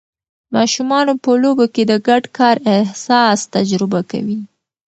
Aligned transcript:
ماشومان 0.55 1.05
په 1.23 1.31
لوبو 1.41 1.65
کې 1.73 1.83
د 1.91 1.93
ګډ 2.07 2.23
کار 2.37 2.55
احساس 2.75 3.39
تجربه 3.55 3.99
کوي. 4.11 4.39